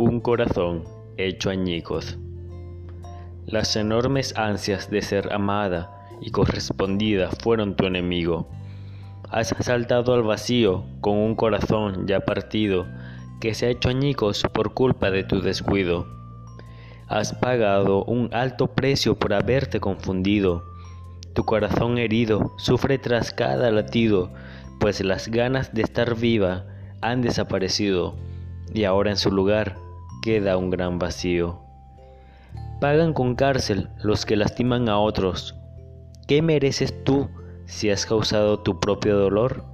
Un 0.00 0.20
corazón 0.20 0.84
hecho 1.16 1.50
añicos. 1.50 2.18
Las 3.46 3.74
enormes 3.74 4.32
ansias 4.36 4.92
de 4.92 5.02
ser 5.02 5.32
amada 5.32 6.06
y 6.20 6.30
correspondida 6.30 7.30
fueron 7.42 7.74
tu 7.74 7.84
enemigo. 7.84 8.48
Has 9.28 9.48
saltado 9.58 10.14
al 10.14 10.22
vacío 10.22 10.84
con 11.00 11.16
un 11.16 11.34
corazón 11.34 12.06
ya 12.06 12.20
partido 12.20 12.86
que 13.40 13.54
se 13.54 13.66
ha 13.66 13.70
hecho 13.70 13.88
añicos 13.88 14.44
por 14.52 14.72
culpa 14.72 15.10
de 15.10 15.24
tu 15.24 15.40
descuido. 15.40 16.06
Has 17.08 17.32
pagado 17.34 18.04
un 18.04 18.32
alto 18.32 18.68
precio 18.68 19.18
por 19.18 19.34
haberte 19.34 19.80
confundido. 19.80 20.62
Tu 21.32 21.44
corazón 21.44 21.98
herido 21.98 22.52
sufre 22.56 22.98
tras 22.98 23.32
cada 23.32 23.72
latido, 23.72 24.32
pues 24.78 25.02
las 25.02 25.26
ganas 25.26 25.74
de 25.74 25.82
estar 25.82 26.14
viva 26.14 26.66
han 27.00 27.20
desaparecido 27.20 28.14
y 28.72 28.84
ahora 28.84 29.10
en 29.10 29.16
su 29.16 29.32
lugar 29.32 29.87
queda 30.28 30.58
un 30.58 30.68
gran 30.68 30.98
vacío. 30.98 31.62
Pagan 32.82 33.14
con 33.14 33.34
cárcel 33.34 33.88
los 34.02 34.26
que 34.26 34.36
lastiman 34.36 34.90
a 34.90 34.98
otros. 34.98 35.56
¿Qué 36.26 36.42
mereces 36.42 37.02
tú 37.02 37.30
si 37.64 37.88
has 37.88 38.04
causado 38.04 38.58
tu 38.58 38.78
propio 38.78 39.16
dolor? 39.16 39.64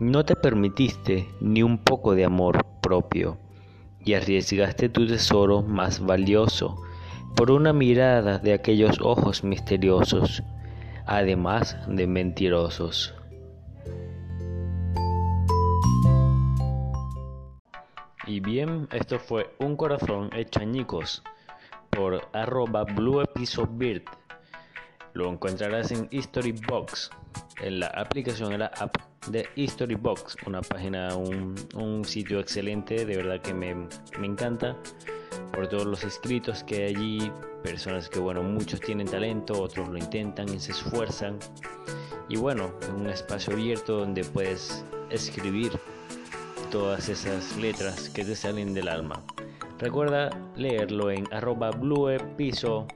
No 0.00 0.24
te 0.24 0.36
permitiste 0.36 1.28
ni 1.42 1.62
un 1.62 1.76
poco 1.76 2.14
de 2.14 2.24
amor 2.24 2.64
propio 2.80 3.36
y 4.02 4.14
arriesgaste 4.14 4.88
tu 4.88 5.06
tesoro 5.06 5.60
más 5.60 6.00
valioso 6.00 6.80
por 7.36 7.50
una 7.50 7.74
mirada 7.74 8.38
de 8.38 8.54
aquellos 8.54 9.02
ojos 9.02 9.44
misteriosos, 9.44 10.42
además 11.04 11.76
de 11.88 12.06
mentirosos. 12.06 13.14
Y 18.26 18.40
bien, 18.40 18.88
esto 18.90 19.18
fue 19.18 19.54
Un 19.58 19.76
Corazón 19.76 20.30
Hecho 20.32 20.60
Añicos 20.60 21.22
por 21.90 22.26
arroba 22.32 22.84
Blue 22.84 23.20
Episode 23.20 24.02
Lo 25.12 25.30
encontrarás 25.30 25.90
en 25.92 26.08
Historybox, 26.10 27.10
en 27.60 27.80
la 27.80 27.88
aplicación, 27.88 28.54
en 28.54 28.60
la 28.60 28.72
app 28.78 28.96
de 29.28 29.46
Historybox, 29.56 30.36
una 30.46 30.62
página, 30.62 31.14
un, 31.14 32.02
sitio 32.04 32.40
excelente, 32.40 33.04
de 33.04 33.16
verdad 33.16 33.42
que 33.42 33.52
me, 33.52 33.74
me 33.74 34.26
encanta. 34.26 34.74
Por 35.52 35.68
todos 35.68 35.84
los 35.84 36.02
escritos 36.02 36.64
que 36.64 36.86
hay 36.86 36.94
allí, 36.94 37.32
personas 37.62 38.08
que 38.08 38.20
bueno, 38.20 38.42
muchos 38.42 38.80
tienen 38.80 39.06
talento, 39.06 39.60
otros 39.60 39.88
lo 39.88 39.98
intentan 39.98 40.48
y 40.48 40.58
se 40.58 40.72
esfuerzan. 40.72 41.38
Y 42.30 42.36
bueno, 42.36 42.72
un 42.96 43.06
espacio 43.06 43.52
abierto 43.52 43.98
donde 43.98 44.24
puedes 44.24 44.82
escribir 45.10 45.78
todas 46.74 47.08
esas 47.08 47.56
letras 47.56 48.10
que 48.10 48.24
te 48.24 48.34
salen 48.34 48.74
del 48.74 48.88
alma. 48.88 49.22
Recuerda 49.78 50.28
leerlo 50.56 51.08
en 51.12 51.24
arroba 51.32 51.70
bluepisobird. 51.70 52.88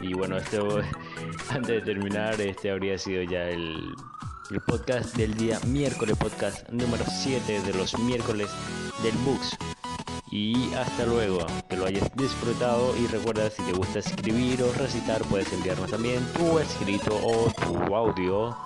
Y 0.00 0.14
bueno, 0.14 0.38
esto 0.38 0.78
antes 1.50 1.68
de 1.68 1.80
terminar, 1.82 2.40
este 2.40 2.70
habría 2.70 2.96
sido 2.96 3.22
ya 3.24 3.50
el, 3.50 3.76
el 4.50 4.60
podcast 4.66 5.14
del 5.14 5.34
día 5.34 5.60
miércoles, 5.66 6.16
podcast 6.16 6.66
número 6.70 7.04
7 7.06 7.60
de 7.60 7.74
los 7.74 7.98
miércoles 7.98 8.48
del 9.02 9.14
Books. 9.26 9.58
Y 10.30 10.72
hasta 10.72 11.04
luego, 11.04 11.44
que 11.68 11.76
lo 11.76 11.84
hayas 11.84 12.10
disfrutado 12.16 12.96
y 12.96 13.06
recuerda 13.08 13.50
si 13.50 13.62
te 13.62 13.72
gusta 13.72 13.98
escribir 13.98 14.62
o 14.62 14.72
recitar 14.72 15.20
puedes 15.24 15.52
enviarnos 15.52 15.90
también 15.90 16.24
tu 16.32 16.58
escrito 16.58 17.14
o 17.22 17.52
tu 17.62 17.94
audio 17.94 18.56